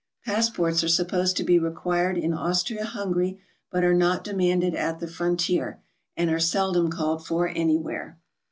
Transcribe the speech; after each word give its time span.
Passports 0.25 0.83
are 0.83 0.87
supposed 0.87 1.37
to 1.37 1.43
be 1.43 1.59
required 1.59 2.17
in 2.17 2.33
Austria 2.33 2.85
Hungary, 2.85 3.39
but 3.69 3.83
are 3.83 3.93
not 3.93 4.23
demanded 4.23 4.73
at 4.73 4.99
the 4.99 5.07
frontier, 5.07 5.79
and 6.17 6.31
are 6.31 6.39
sel 6.39 6.71
dom 6.73 6.89
called 6.89 7.23
for 7.27 7.47
anywhere. 7.47 8.17